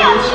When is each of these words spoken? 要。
要。 0.00 0.31